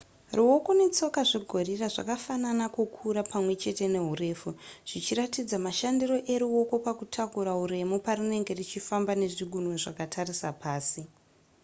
[0.37, 4.49] ruoko netsoka zvegorira zvakafanana kukura pamwe chete neurefu
[4.89, 11.01] zvichiratidza mashandiro eruoko pakutakura uremu parinenge richifamba nezvigunwe zvakatarisa pasi